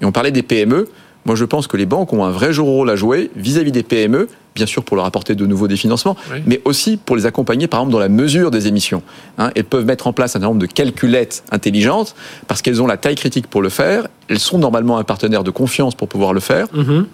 Et 0.00 0.04
on 0.04 0.12
parlait 0.12 0.32
des 0.32 0.42
PME. 0.42 0.88
Moi, 1.26 1.36
je 1.36 1.44
pense 1.44 1.66
que 1.66 1.76
les 1.76 1.86
banques 1.86 2.12
ont 2.12 2.24
un 2.24 2.30
vrai 2.30 2.52
rôle 2.56 2.90
à 2.90 2.96
jouer 2.96 3.30
vis-à-vis 3.34 3.72
des 3.72 3.82
PME, 3.82 4.28
bien 4.54 4.66
sûr 4.66 4.84
pour 4.84 4.96
leur 4.96 5.06
apporter 5.06 5.34
de 5.34 5.46
nouveaux 5.46 5.68
des 5.68 5.76
financements, 5.76 6.16
Oui. 6.30 6.42
mais 6.46 6.60
aussi 6.64 6.96
pour 6.98 7.16
les 7.16 7.24
accompagner, 7.26 7.66
par 7.66 7.80
exemple, 7.80 7.92
dans 7.92 7.98
la 7.98 8.08
mesure 8.10 8.50
des 8.50 8.66
émissions. 8.68 9.02
Hein, 9.38 9.50
elles 9.54 9.64
peuvent 9.64 9.86
mettre 9.86 10.06
en 10.06 10.12
place 10.12 10.30
un 10.32 10.32
certain 10.34 10.48
nombre 10.48 10.60
de 10.60 10.66
calculettes 10.66 11.42
intelligentes 11.50 12.14
parce 12.46 12.60
qu'elles 12.62 12.82
ont 12.82 12.86
la 12.86 12.96
taille 12.98 13.14
critique 13.16 13.46
pour 13.46 13.62
le 13.62 13.68
faire. 13.70 14.06
Elles 14.28 14.38
sont 14.38 14.58
normalement 14.58 14.98
un 14.98 15.04
partenaire 15.04 15.44
de 15.44 15.50
confiance 15.50 15.94
pour 15.94 16.08
pouvoir 16.08 16.32
le 16.34 16.40
faire. 16.40 16.66
Mhm. 16.74 17.06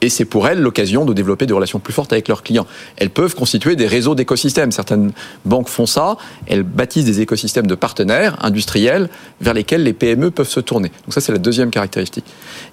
Et 0.00 0.08
c'est 0.08 0.24
pour 0.24 0.48
elles 0.48 0.60
l'occasion 0.60 1.04
de 1.04 1.12
développer 1.12 1.46
des 1.46 1.54
relations 1.54 1.78
plus 1.78 1.92
fortes 1.92 2.12
avec 2.12 2.28
leurs 2.28 2.42
clients. 2.42 2.66
Elles 2.96 3.10
peuvent 3.10 3.34
constituer 3.34 3.76
des 3.76 3.86
réseaux 3.86 4.14
d'écosystèmes. 4.14 4.72
Certaines 4.72 5.12
banques 5.44 5.68
font 5.68 5.86
ça. 5.86 6.16
Elles 6.46 6.62
bâtissent 6.62 7.04
des 7.04 7.20
écosystèmes 7.20 7.66
de 7.66 7.74
partenaires 7.74 8.36
industriels 8.44 9.08
vers 9.40 9.54
lesquels 9.54 9.82
les 9.82 9.92
PME 9.92 10.30
peuvent 10.30 10.48
se 10.48 10.60
tourner. 10.60 10.88
Donc 11.04 11.14
ça, 11.14 11.20
c'est 11.20 11.32
la 11.32 11.38
deuxième 11.38 11.70
caractéristique. 11.70 12.24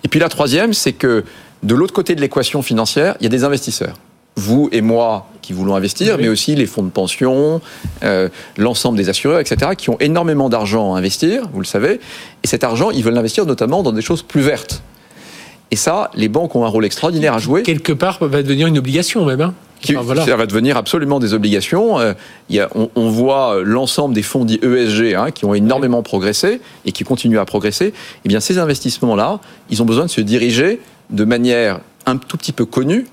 Et 0.03 0.07
puis 0.07 0.19
la 0.19 0.29
troisième, 0.29 0.73
c'est 0.73 0.93
que 0.93 1.23
de 1.63 1.75
l'autre 1.75 1.93
côté 1.93 2.15
de 2.15 2.21
l'équation 2.21 2.61
financière, 2.61 3.15
il 3.19 3.23
y 3.23 3.27
a 3.27 3.29
des 3.29 3.43
investisseurs. 3.43 3.95
Vous 4.37 4.69
et 4.71 4.81
moi 4.81 5.27
qui 5.41 5.51
voulons 5.53 5.75
investir, 5.75 6.15
Oui. 6.15 6.23
mais 6.23 6.29
aussi 6.29 6.55
les 6.55 6.65
fonds 6.65 6.83
de 6.83 6.89
pension, 6.89 7.61
euh, 8.03 8.29
l'ensemble 8.57 8.97
des 8.97 9.09
assureurs, 9.09 9.39
etc., 9.39 9.71
qui 9.77 9.89
ont 9.89 9.97
énormément 9.99 10.47
d'argent 10.49 10.95
à 10.95 10.97
investir, 10.97 11.49
vous 11.53 11.59
le 11.59 11.65
savez. 11.65 11.99
Et 12.43 12.47
cet 12.47 12.63
argent, 12.63 12.91
ils 12.91 13.03
veulent 13.03 13.13
l'investir 13.13 13.45
notamment 13.45 13.83
dans 13.83 13.91
des 13.91 14.01
choses 14.01 14.23
plus 14.23 14.41
vertes. 14.41 14.81
Et 15.71 15.77
ça, 15.77 16.11
les 16.15 16.27
banques 16.27 16.55
ont 16.55 16.65
un 16.65 16.67
rôle 16.67 16.85
extraordinaire 16.85 17.33
à 17.33 17.39
jouer. 17.39 17.63
Quelque 17.63 17.93
part, 17.93 18.19
va 18.19 18.43
devenir 18.43 18.67
une 18.67 18.77
obligation 18.77 19.25
même. 19.25 19.39
Hein 19.39 19.53
Qui, 19.79 19.93
voilà. 19.93 20.25
Ça 20.25 20.35
va 20.35 20.45
devenir 20.45 20.75
absolument 20.75 21.19
des 21.19 21.33
obligations. 21.33 21.97
Euh, 21.99 22.13
il 22.49 22.57
y 22.57 22.59
a, 22.59 22.69
on, 22.75 22.89
on 22.95 23.09
voit 23.09 23.55
euh, 23.55 23.63
l'ensemble 23.63 24.13
des 24.13 24.21
fonds 24.21 24.43
dits 24.43 24.59
ESG 24.61 25.15
hein, 25.15 25.31
qui 25.31 25.45
ont 25.45 25.53
énormément 25.53 26.03
progressé 26.03 26.59
et 26.85 26.91
qui 26.91 27.05
continuent 27.05 27.39
à 27.39 27.45
progresser. 27.45 27.93
Eh 28.25 28.27
bien, 28.27 28.41
ces 28.41 28.59
investissements-là, 28.59 29.39
ils 29.69 29.81
ont 29.81 29.85
besoin 29.85 30.05
de 30.05 30.09
se 30.09 30.21
diriger 30.21 30.81
de 31.09 31.23
manière 31.23 31.79
un 32.05 32.17
tout 32.17 32.37
petit 32.37 32.51
peu 32.51 32.65
connue 32.65 33.07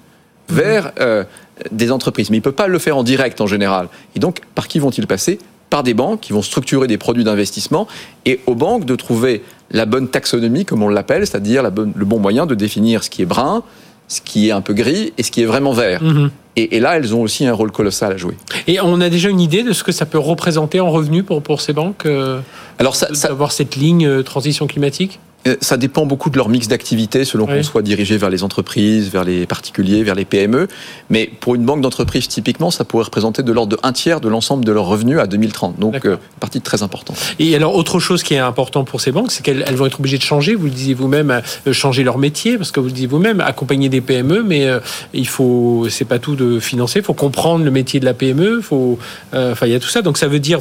vers 0.48 0.92
euh, 1.00 1.24
des 1.70 1.92
entreprises. 1.92 2.30
Mais 2.30 2.38
ils 2.38 2.40
ne 2.40 2.44
peuvent 2.44 2.52
pas 2.54 2.66
le 2.66 2.78
faire 2.78 2.96
en 2.96 3.04
direct 3.04 3.40
en 3.40 3.46
général. 3.46 3.88
Et 4.16 4.18
donc, 4.18 4.40
par 4.54 4.66
qui 4.66 4.80
vont-ils 4.80 5.06
passer? 5.06 5.38
Par 5.70 5.82
des 5.82 5.94
banques 5.94 6.20
qui 6.20 6.32
vont 6.32 6.42
structurer 6.42 6.86
des 6.86 6.98
produits 6.98 7.24
d'investissement 7.24 7.86
et 8.24 8.40
aux 8.46 8.54
banques 8.54 8.84
de 8.84 8.96
trouver 8.96 9.42
la 9.70 9.86
bonne 9.86 10.08
taxonomie, 10.08 10.64
comme 10.64 10.82
on 10.82 10.88
l'appelle, 10.88 11.26
c'est-à-dire 11.26 11.62
la 11.62 11.70
le 11.70 12.04
bon 12.04 12.18
moyen 12.18 12.46
de 12.46 12.54
définir 12.54 13.04
ce 13.04 13.10
qui 13.10 13.22
est 13.22 13.26
brun, 13.26 13.62
ce 14.08 14.20
qui 14.22 14.48
est 14.48 14.52
un 14.52 14.62
peu 14.62 14.72
gris 14.72 15.12
et 15.18 15.22
ce 15.22 15.30
qui 15.30 15.42
est 15.42 15.46
vraiment 15.46 15.72
vert. 15.72 16.02
Mhm. 16.02 16.30
Et, 16.56 16.76
et 16.76 16.80
là, 16.80 16.96
elles 16.96 17.14
ont 17.14 17.22
aussi 17.22 17.46
un 17.46 17.52
rôle 17.52 17.70
colossal 17.70 18.12
à 18.12 18.16
jouer. 18.16 18.34
Et 18.66 18.80
on 18.80 19.00
a 19.00 19.10
déjà 19.10 19.28
une 19.28 19.40
idée 19.40 19.62
de 19.62 19.72
ce 19.72 19.84
que 19.84 19.92
ça 19.92 20.06
peut 20.06 20.18
représenter 20.18 20.80
en 20.80 20.90
revenus 20.90 21.24
pour, 21.24 21.42
pour 21.42 21.60
ces 21.60 21.72
banques 21.72 22.06
euh, 22.06 22.40
Alors, 22.78 22.96
ça, 22.96 23.14
ça, 23.14 23.28
d'avoir 23.28 23.52
cette 23.52 23.76
ligne 23.76 24.06
euh, 24.06 24.22
transition 24.22 24.66
climatique? 24.66 25.20
Ça 25.60 25.76
dépend 25.76 26.04
beaucoup 26.04 26.30
de 26.30 26.36
leur 26.36 26.48
mix 26.48 26.68
d'activités, 26.68 27.24
selon 27.24 27.46
Oui. 27.46 27.56
qu'on 27.56 27.62
soit 27.62 27.82
dirigé 27.82 28.16
vers 28.18 28.28
les 28.28 28.42
entreprises, 28.42 29.10
vers 29.10 29.24
les 29.24 29.46
particuliers, 29.46 30.02
vers 30.02 30.14
les 30.14 30.24
PME. 30.24 30.68
Mais 31.10 31.30
pour 31.40 31.54
une 31.54 31.64
banque 31.64 31.80
d'entreprise, 31.80 32.28
typiquement, 32.28 32.70
ça 32.70 32.84
pourrait 32.84 33.04
représenter 33.04 33.42
de 33.42 33.52
l'ordre 33.52 33.76
de 33.76 33.78
un 33.82 33.92
tiers 33.92 34.20
de 34.20 34.28
l'ensemble 34.28 34.64
de 34.64 34.72
leurs 34.72 34.86
revenus 34.86 35.18
à 35.18 35.26
2030. 35.26 35.78
Donc, 35.78 35.94
D'accord. 35.94 36.12
euh, 36.12 36.16
partie 36.40 36.60
très 36.60 36.82
importante. 36.82 37.16
Et 37.38 37.54
alors, 37.56 37.74
autre 37.76 37.98
chose 37.98 38.22
qui 38.22 38.34
est 38.34 38.38
important 38.38 38.84
pour 38.84 39.00
ces 39.00 39.10
banques, 39.12 39.30
c'est 39.32 39.42
qu'elles 39.42 39.64
elles 39.66 39.76
vont 39.76 39.86
être 39.86 40.00
obligées 40.00 40.18
de 40.18 40.22
changer. 40.22 40.54
Vous 40.54 40.64
le 40.66 40.70
disiez 40.70 40.94
vous-même, 40.94 41.30
euh, 41.66 41.72
changer 41.72 42.02
leur 42.04 42.18
métier, 42.18 42.58
parce 42.58 42.70
que 42.70 42.80
vous 42.80 42.86
le 42.86 42.92
disiez 42.92 43.06
vous-même, 43.08 43.40
accompagner 43.40 43.88
des 43.88 44.00
PME, 44.00 44.42
mais 44.42 44.66
euh, 44.66 44.80
il 45.14 45.28
faut, 45.28 45.86
c'est 45.88 46.04
pas 46.04 46.18
tout 46.18 46.36
de 46.36 46.60
financer. 46.60 46.98
Il 46.98 47.04
faut 47.04 47.14
comprendre 47.14 47.64
le 47.64 47.70
métier 47.70 48.00
de 48.00 48.04
la 48.04 48.12
PME. 48.14 48.60
Faut, 48.60 48.98
euh, 49.34 49.52
enfin, 49.52 49.66
il 49.66 49.72
y 49.72 49.76
a 49.76 49.80
tout 49.80 49.88
ça. 49.88 50.02
Donc, 50.02 50.18
ça 50.18 50.28
veut 50.28 50.40
dire 50.40 50.60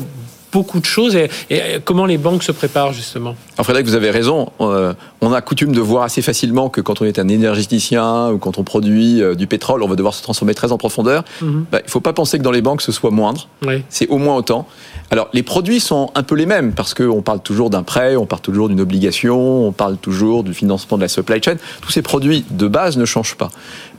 beaucoup 0.51 0.79
de 0.79 0.85
choses. 0.85 1.15
Et, 1.15 1.29
et 1.49 1.61
comment 1.83 2.05
les 2.05 2.17
banques 2.17 2.43
se 2.43 2.51
préparent 2.51 2.93
justement 2.93 3.35
Alors 3.55 3.65
Frédéric, 3.65 3.87
vous 3.87 3.95
avez 3.95 4.11
raison. 4.11 4.51
Euh, 4.61 4.93
on 5.21 5.33
a 5.33 5.41
coutume 5.41 5.73
de 5.73 5.81
voir 5.81 6.03
assez 6.03 6.21
facilement 6.21 6.69
que 6.69 6.81
quand 6.81 7.01
on 7.01 7.05
est 7.05 7.19
un 7.19 7.27
énergéticien 7.27 8.31
ou 8.31 8.37
quand 8.37 8.57
on 8.57 8.63
produit 8.63 9.21
euh, 9.21 9.35
du 9.35 9.47
pétrole, 9.47 9.83
on 9.83 9.87
va 9.87 9.95
devoir 9.95 10.13
se 10.13 10.23
transformer 10.23 10.53
très 10.53 10.71
en 10.71 10.77
profondeur. 10.77 11.23
Mhm. 11.41 11.65
Bah, 11.71 11.79
il 11.81 11.85
ne 11.85 11.89
faut 11.89 11.99
pas 11.99 12.13
penser 12.13 12.37
que 12.37 12.43
dans 12.43 12.51
les 12.51 12.61
banques, 12.61 12.81
ce 12.81 12.91
soit 12.91 13.11
moindre. 13.11 13.47
Oui. 13.65 13.83
c'est 13.89 14.07
au 14.07 14.17
moins 14.17 14.35
autant. 14.35 14.67
Alors, 15.09 15.29
les 15.33 15.43
produits 15.43 15.79
sont 15.79 16.11
un 16.15 16.23
peu 16.23 16.35
les 16.35 16.45
mêmes 16.45 16.73
parce 16.73 16.93
qu'on 16.93 17.21
parle 17.21 17.41
toujours 17.41 17.69
d'un 17.69 17.83
prêt, 17.83 18.15
on 18.17 18.25
parle 18.25 18.41
toujours 18.41 18.67
d'une 18.67 18.81
obligation, 18.81 19.67
on 19.67 19.71
parle 19.71 19.97
toujours 19.97 20.43
du 20.43 20.53
financement 20.53 20.97
de 20.97 21.03
la 21.03 21.07
supply 21.07 21.41
chain. 21.41 21.55
Tous 21.81 21.91
ces 21.91 22.01
produits 22.01 22.45
de 22.49 22.67
base 22.67 22.97
ne 22.97 23.05
changent 23.05 23.35
pas. 23.35 23.49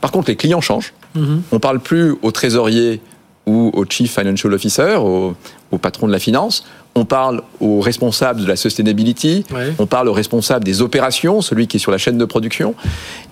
Par 0.01 0.11
contre, 0.11 0.29
les 0.29 0.35
clients 0.35 0.61
changent. 0.61 0.93
Mhm. 1.15 1.41
On 1.51 1.59
parle 1.59 1.79
plus 1.79 2.15
au 2.21 2.31
trésorier 2.31 3.01
ou 3.49 3.71
au 3.73 3.85
chief 3.89 4.13
financial 4.17 4.53
officer, 4.53 4.95
au, 4.99 5.35
au 5.71 5.77
patron 5.77 6.07
de 6.07 6.11
la 6.11 6.19
finance. 6.19 6.63
On 6.95 7.05
parle 7.05 7.41
au 7.59 7.79
responsable 7.79 8.41
de 8.41 8.47
la 8.47 8.55
sustainability. 8.55 9.45
Ouais. 9.53 9.73
On 9.79 9.85
parle 9.85 10.07
au 10.07 10.13
responsable 10.13 10.65
des 10.65 10.81
opérations, 10.81 11.41
celui 11.41 11.67
qui 11.67 11.77
est 11.77 11.79
sur 11.79 11.91
la 11.91 11.97
chaîne 11.97 12.17
de 12.17 12.25
production. 12.25 12.75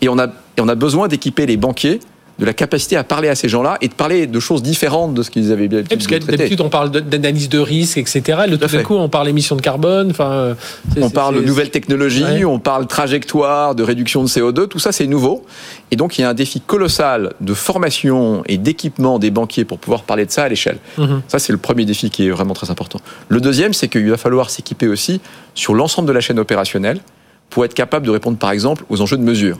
Et 0.01 0.09
on 0.09 0.17
a, 0.17 0.27
et 0.27 0.61
on 0.61 0.67
a 0.67 0.75
besoin 0.75 1.07
d'équiper 1.07 1.45
les 1.45 1.57
banquiers 1.57 1.99
de 2.39 2.45
la 2.45 2.53
capacité 2.53 2.95
à 2.95 3.03
parler 3.03 3.29
à 3.29 3.35
ces 3.35 3.49
gens-là 3.49 3.77
et 3.81 3.87
de 3.87 3.93
parler 3.93 4.27
de 4.27 4.39
choses 4.39 4.61
différentes 4.61 5.13
de 5.13 5.23
ce 5.23 5.31
qu'ils 5.31 5.51
avaient 5.51 5.67
bien 5.67 5.83
parce 5.83 6.05
d'habitude 6.07 6.61
on 6.61 6.69
parle 6.69 6.91
d'analyse 6.91 7.49
de 7.49 7.59
risque, 7.59 7.97
etc. 7.97 8.21
Le 8.47 8.57
tout, 8.57 8.67
d'un 8.67 8.83
coup 8.83 8.95
on 8.95 9.09
parle 9.09 9.27
émission 9.27 9.55
de 9.55 9.61
carbone. 9.61 10.11
Enfin, 10.11 10.31
euh, 10.31 10.53
on 11.01 11.09
parle 11.09 11.35
de 11.35 11.41
nouvelles 11.41 11.71
technologies, 11.71 12.45
on 12.45 12.59
parle 12.59 12.85
trajectoire, 12.87 13.73
de 13.73 13.83
réduction 13.83 14.23
de 14.23 14.27
CO2. 14.27 14.67
Tout 14.67 14.79
ça 14.79 14.91
c'est 14.91 15.07
nouveau. 15.07 15.45
Et 15.89 15.95
donc 15.95 16.17
il 16.17 16.21
y 16.21 16.23
a 16.23 16.29
un 16.29 16.33
défi 16.33 16.61
colossal 16.61 17.33
de 17.41 17.53
formation 17.53 18.43
et 18.45 18.57
d'équipement 18.57 19.19
des 19.19 19.31
banquiers 19.31 19.65
pour 19.65 19.79
pouvoir 19.79 20.03
parler 20.03 20.25
de 20.25 20.31
ça 20.31 20.43
à 20.43 20.49
l'échelle. 20.49 20.77
Mhm. 20.97 21.21
Ça 21.27 21.39
c'est 21.39 21.51
le 21.51 21.57
premier 21.57 21.85
défi 21.85 22.09
qui 22.09 22.27
est 22.27 22.31
vraiment 22.31 22.53
très 22.53 22.69
important. 22.69 22.99
Le 23.29 23.41
deuxième 23.41 23.73
c'est 23.73 23.87
qu'il 23.87 24.09
va 24.09 24.17
falloir 24.17 24.49
s'équiper 24.49 24.87
aussi 24.87 25.21
sur 25.55 25.73
l'ensemble 25.73 26.07
de 26.07 26.13
la 26.13 26.21
chaîne 26.21 26.39
opérationnelle 26.39 26.99
pour 27.49 27.65
être 27.65 27.73
capable 27.73 28.05
de 28.05 28.11
répondre 28.11 28.37
par 28.37 28.51
exemple 28.51 28.83
aux 28.89 29.01
enjeux 29.01 29.17
de 29.17 29.23
mesure. 29.23 29.57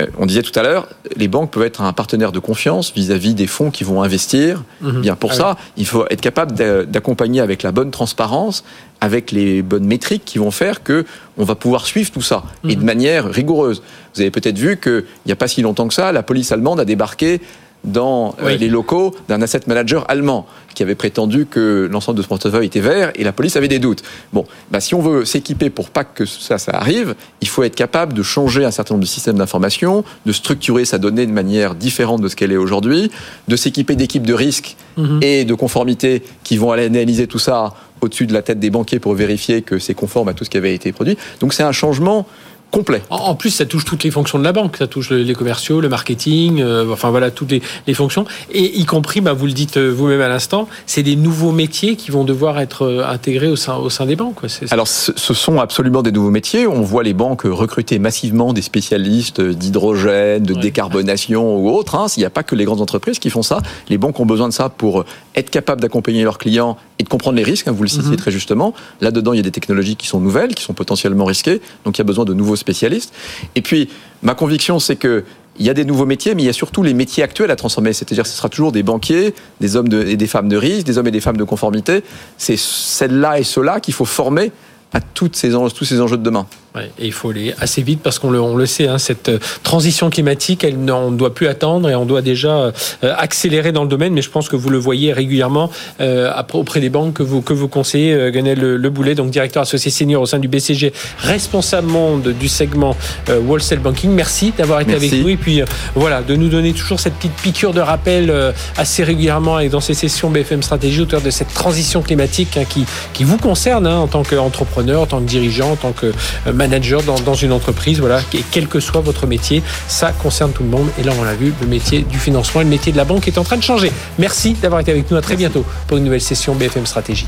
Euh, 0.00 0.06
on 0.18 0.26
disait 0.26 0.42
tout 0.42 0.58
à 0.58 0.62
l'heure, 0.62 0.88
les 1.16 1.28
banques 1.28 1.50
peuvent 1.50 1.64
être 1.64 1.82
un 1.82 1.92
partenaire 1.92 2.32
de 2.32 2.38
confiance 2.38 2.92
vis-à-vis 2.94 3.34
des 3.34 3.46
fonds 3.46 3.70
qui 3.70 3.84
vont 3.84 4.02
investir. 4.02 4.62
Mhm. 4.80 5.00
Bien 5.02 5.16
pour 5.16 5.32
ah 5.32 5.34
ça, 5.34 5.56
il 5.76 5.86
faut 5.86 6.06
être 6.10 6.20
capable 6.20 6.54
d'accompagner 6.86 7.40
avec 7.40 7.62
la 7.62 7.72
bonne 7.72 7.90
transparence, 7.90 8.64
avec 9.00 9.32
les 9.32 9.62
bonnes 9.62 9.86
métriques 9.86 10.24
qui 10.24 10.38
vont 10.38 10.50
faire 10.50 10.82
que 10.82 11.04
on 11.38 11.44
va 11.44 11.54
pouvoir 11.54 11.86
suivre 11.86 12.10
tout 12.10 12.22
ça 12.22 12.44
et 12.64 12.74
de 12.74 12.80
mhm. 12.80 12.86
manière 12.86 13.30
rigoureuse. 13.30 13.82
Vous 14.14 14.20
avez 14.20 14.30
peut-être 14.30 14.58
vu 14.58 14.78
qu'il 14.78 15.04
n'y 15.26 15.32
a 15.32 15.36
pas 15.36 15.48
si 15.48 15.62
longtemps 15.62 15.88
que 15.88 15.94
ça, 15.94 16.12
la 16.12 16.22
police 16.22 16.52
allemande 16.52 16.80
a 16.80 16.84
débarqué 16.84 17.40
dans 17.84 18.34
euh, 18.42 18.56
les 18.56 18.68
locaux 18.68 19.14
d'un 19.28 19.42
asset 19.42 19.60
manager 19.66 20.04
allemand 20.08 20.46
qui 20.74 20.82
avait 20.82 20.94
prétendu 20.94 21.46
que 21.46 21.88
l'ensemble 21.90 22.18
de 22.18 22.22
ce 22.22 22.28
portefeuille 22.28 22.66
était 22.66 22.80
vert 22.80 23.10
et 23.14 23.24
la 23.24 23.32
police 23.32 23.56
avait 23.56 23.68
des 23.68 23.78
doutes. 23.78 24.02
Bon, 24.32 24.44
bah, 24.70 24.80
si 24.80 24.94
on 24.94 25.00
veut 25.00 25.24
s'équiper 25.24 25.70
pour 25.70 25.90
pas 25.90 26.04
que 26.04 26.24
ça, 26.24 26.58
ça 26.58 26.72
arrive, 26.72 27.14
il 27.40 27.48
faut 27.48 27.62
être 27.62 27.74
capable 27.74 28.12
de 28.12 28.22
changer 28.22 28.64
un 28.64 28.70
certain 28.70 28.94
nombre 28.94 29.02
de 29.02 29.08
systèmes 29.08 29.38
d'information, 29.38 30.04
de 30.26 30.32
structurer 30.32 30.84
sa 30.84 30.98
donnée 30.98 31.26
de 31.26 31.32
manière 31.32 31.74
différente 31.74 32.20
de 32.20 32.28
ce 32.28 32.36
qu'elle 32.36 32.52
est 32.52 32.56
aujourd'hui, 32.56 33.10
de 33.48 33.56
s'équiper 33.56 33.96
d'équipes 33.96 34.26
de 34.26 34.34
risque 34.34 34.76
mhm. 34.96 35.20
et 35.22 35.44
de 35.44 35.54
conformité 35.54 36.22
qui 36.44 36.56
vont 36.56 36.72
aller 36.72 36.84
analyser 36.84 37.26
tout 37.26 37.38
ça 37.38 37.74
au-dessus 38.00 38.26
de 38.26 38.32
la 38.32 38.42
tête 38.42 38.58
des 38.58 38.70
banquiers 38.70 38.98
pour 38.98 39.14
vérifier 39.14 39.62
que 39.62 39.78
c'est 39.78 39.94
conforme 39.94 40.28
à 40.28 40.34
tout 40.34 40.44
ce 40.44 40.50
qui 40.50 40.56
avait 40.56 40.74
été 40.74 40.92
produit. 40.92 41.16
Donc 41.40 41.52
c'est 41.52 41.62
un 41.62 41.72
changement 41.72 42.26
complet. 42.70 43.02
En 43.10 43.34
plus, 43.34 43.50
ça 43.50 43.66
touche 43.66 43.84
toutes 43.84 44.04
les 44.04 44.10
fonctions 44.10 44.38
de 44.38 44.44
la 44.44 44.52
banque. 44.52 44.76
Ça 44.76 44.86
touche 44.86 45.10
les 45.10 45.34
commerciaux, 45.34 45.80
le 45.80 45.88
marketing, 45.88 46.60
euh, 46.60 46.92
enfin 46.92 47.10
voilà, 47.10 47.30
toutes 47.30 47.50
les, 47.50 47.94
fonctions. 47.94 48.24
Et 48.52 48.78
y 48.78 48.84
compris, 48.84 49.20
bah, 49.20 49.32
vous 49.32 49.46
le 49.46 49.52
dites 49.52 49.76
euh, 49.76 49.90
vous-même 49.90 50.20
à 50.20 50.28
l'instant, 50.28 50.68
c'est 50.86 51.02
des 51.02 51.16
nouveaux 51.16 51.50
métiers 51.50 51.96
qui 51.96 52.10
vont 52.10 52.24
devoir 52.24 52.60
être 52.60 52.82
euh, 52.82 53.04
intégrés 53.06 53.48
au 53.48 53.56
sein, 53.56 53.76
au 53.76 53.90
sein 53.90 54.06
des 54.06 54.16
banques. 54.16 54.38
Alors, 54.70 54.86
ce, 54.86 55.12
sont 55.34 55.58
absolument 55.58 56.02
des 56.02 56.12
nouveaux 56.12 56.30
métiers. 56.30 56.66
On 56.66 56.82
voit 56.82 57.02
les 57.02 57.14
banques 57.14 57.42
recruter 57.44 57.98
massivement 57.98 58.52
des 58.52 58.62
spécialistes 58.62 59.40
d'hydrogène, 59.40 60.42
de 60.42 60.54
décarbonation 60.54 61.56
ou 61.56 61.70
autres. 61.70 61.94
Hein. 61.94 62.06
Il 62.16 62.20
n'y 62.20 62.26
a 62.26 62.30
pas 62.30 62.42
que 62.42 62.54
les 62.54 62.64
grandes 62.64 62.80
entreprises 62.80 63.18
qui 63.18 63.30
font 63.30 63.42
ça. 63.42 63.58
Les 63.88 63.98
banques 63.98 64.20
ont 64.20 64.26
besoin 64.26 64.48
de 64.48 64.52
ça 64.52 64.68
pour 64.68 65.04
être 65.34 65.50
capables 65.50 65.80
d'accompagner 65.80 66.22
leurs 66.22 66.38
clients 66.38 66.76
et 67.00 67.02
de 67.02 67.08
comprendre 67.08 67.36
les 67.36 67.42
risques. 67.42 67.66
Hein, 67.66 67.72
vous 67.72 67.82
le 67.82 67.88
citiez 67.88 68.10
mhm. 68.10 68.16
très 68.16 68.30
justement. 68.30 68.74
Là-dedans, 69.00 69.32
il 69.32 69.38
y 69.38 69.40
a 69.40 69.42
des 69.42 69.50
technologies 69.50 69.96
qui 69.96 70.06
sont 70.06 70.20
nouvelles, 70.20 70.54
qui 70.54 70.62
sont 70.62 70.74
potentiellement 70.74 71.24
risquées. 71.24 71.60
Donc, 71.84 71.96
il 71.96 72.00
y 72.00 72.02
a 72.02 72.04
besoin 72.04 72.26
de 72.26 72.34
nouveaux 72.34 72.56
spécialistes. 72.56 73.12
Et 73.54 73.62
puis, 73.62 73.88
ma 74.22 74.34
conviction, 74.34 74.78
c'est 74.78 74.96
que 74.96 75.24
il 75.58 75.66
y 75.66 75.70
a 75.70 75.74
des 75.74 75.84
nouveaux 75.84 76.06
métiers, 76.06 76.34
mais 76.34 76.42
il 76.42 76.46
y 76.46 76.50
a 76.50 76.54
surtout 76.54 76.82
les 76.82 76.94
métiers 76.94 77.22
actuels 77.22 77.50
à 77.50 77.56
transformer. 77.56 77.92
C'est-à-dire, 77.92 78.26
ce 78.26 78.36
sera 78.36 78.48
toujours 78.48 78.70
des 78.70 78.82
banquiers, 78.82 79.34
des 79.60 79.76
hommes 79.76 79.88
et 79.92 80.16
des 80.16 80.26
femmes 80.26 80.48
de 80.48 80.56
risque, 80.56 80.86
des 80.86 80.96
hommes 80.96 81.08
et 81.08 81.10
des 81.10 81.20
femmes 81.20 81.36
de 81.36 81.44
conformité. 81.44 82.02
C'est 82.38 82.56
celles-là 82.56 83.38
et 83.40 83.44
ceux-là 83.44 83.80
qu'il 83.80 83.92
faut 83.92 84.04
former 84.04 84.52
à 84.92 85.00
toutes 85.00 85.36
ces, 85.36 85.50
tous 85.50 85.84
ces 85.84 86.00
enjeux 86.00 86.16
de 86.16 86.22
demain 86.22 86.46
et 86.78 87.06
il 87.06 87.12
faut 87.12 87.30
aller 87.30 87.52
assez 87.60 87.82
vite 87.82 88.00
parce 88.02 88.18
qu'on 88.18 88.30
le, 88.30 88.40
on 88.40 88.56
le 88.56 88.66
sait, 88.66 88.86
hein, 88.86 88.98
cette 88.98 89.28
euh, 89.28 89.38
transition 89.62 90.08
climatique, 90.08 90.62
elle, 90.62 90.76
on 90.90 91.10
ne 91.10 91.16
doit 91.16 91.34
plus 91.34 91.48
attendre 91.48 91.90
et 91.90 91.94
on 91.96 92.04
doit 92.04 92.22
déjà 92.22 92.50
euh, 92.50 92.72
accélérer 93.02 93.72
dans 93.72 93.82
le 93.82 93.88
domaine. 93.88 94.12
Mais 94.12 94.22
je 94.22 94.30
pense 94.30 94.48
que 94.48 94.56
vous 94.56 94.70
le 94.70 94.78
voyez 94.78 95.12
régulièrement 95.12 95.70
euh, 96.00 96.32
auprès 96.52 96.80
des 96.80 96.88
banques 96.88 97.14
que 97.14 97.22
vous, 97.22 97.42
que 97.42 97.52
vous 97.52 97.68
conseillez, 97.68 98.12
euh, 98.14 98.30
Le, 98.30 98.76
le, 98.76 98.90
Boulet, 98.90 99.14
donc 99.14 99.30
directeur 99.30 99.62
associé 99.62 99.90
senior 99.90 100.22
au 100.22 100.26
sein 100.26 100.38
du 100.38 100.48
BCG, 100.48 100.92
responsable 101.18 101.88
monde 101.88 102.28
du 102.38 102.48
segment 102.48 102.96
euh, 103.28 103.40
Wholesale 103.40 103.78
Banking. 103.80 104.10
Merci 104.10 104.52
d'avoir 104.56 104.80
été 104.80 104.94
avec 104.94 105.12
nous 105.12 105.28
et 105.28 105.36
puis 105.36 105.62
voilà, 105.94 106.22
de 106.22 106.36
nous 106.36 106.48
donner 106.48 106.72
toujours 106.72 107.00
cette 107.00 107.14
petite 107.14 107.34
piqûre 107.34 107.72
de 107.72 107.80
rappel 107.80 108.32
assez 108.76 109.04
régulièrement 109.04 109.58
et 109.58 109.68
dans 109.68 109.80
ces 109.80 109.94
sessions 109.94 110.30
BFM 110.30 110.62
Stratégie 110.62 111.02
autour 111.02 111.20
de 111.20 111.30
cette 111.30 111.52
transition 111.52 112.02
climatique 112.02 112.56
hein, 112.56 112.64
qui, 112.68 112.84
qui 113.12 113.24
vous 113.24 113.38
concerne 113.38 113.86
hein, 113.86 113.98
en 113.98 114.06
tant 114.06 114.22
qu'entrepreneur, 114.22 114.79
en 114.80 115.06
tant 115.06 115.20
que 115.20 115.26
dirigeant, 115.26 115.72
en 115.72 115.76
tant 115.76 115.92
que 115.92 116.12
manager 116.52 117.02
dans, 117.02 117.18
dans, 117.20 117.34
une 117.34 117.52
entreprise, 117.52 118.00
voilà, 118.00 118.20
et 118.34 118.44
quel 118.50 118.66
que 118.66 118.80
soit 118.80 119.00
votre 119.00 119.26
métier, 119.26 119.62
ça 119.88 120.12
concerne 120.12 120.52
tout 120.52 120.62
le 120.62 120.68
monde. 120.68 120.88
Et 120.98 121.02
là, 121.02 121.12
on 121.18 121.24
l'a 121.24 121.34
vu, 121.34 121.52
le 121.60 121.66
métier 121.66 122.02
du 122.02 122.18
financement 122.18 122.60
et 122.60 122.64
le 122.64 122.70
métier 122.70 122.92
de 122.92 122.96
la 122.96 123.04
banque 123.04 123.28
est 123.28 123.38
en 123.38 123.44
train 123.44 123.56
de 123.56 123.62
changer. 123.62 123.92
Merci 124.18 124.54
d'avoir 124.54 124.80
été 124.80 124.90
avec 124.90 125.10
nous. 125.10 125.16
À 125.16 125.22
très 125.22 125.36
bientôt 125.36 125.64
pour 125.86 125.96
une 125.96 126.04
nouvelle 126.04 126.20
session 126.20 126.54
BFM 126.54 126.86
Stratégie. 126.86 127.26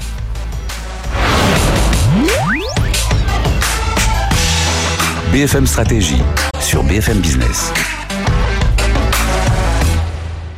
BFM 5.32 5.66
Stratégie 5.66 6.22
sur 6.60 6.82
BFM 6.84 7.20
Business. 7.20 7.72